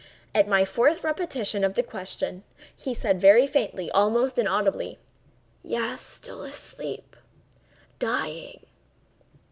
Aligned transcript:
At 0.33 0.47
my 0.47 0.65
fourth 0.65 1.03
repetition 1.03 1.63
of 1.63 1.75
the 1.75 1.83
question, 1.83 2.41
he 2.75 2.95
said 2.95 3.21
very 3.21 3.45
faintly, 3.45 3.91
almost 3.91 4.39
inaudibly: 4.39 4.97
"Yes; 5.63 6.01
still 6.01 6.41
asleep—dying." 6.41 8.65